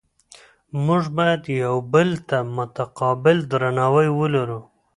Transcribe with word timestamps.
موږ 0.85 1.03
باید 1.17 1.41
یو 1.63 1.75
بل 1.93 2.09
ته 2.29 2.37
متقابل 2.57 3.37
درناوی 3.51 4.07
ولرو 4.19 4.59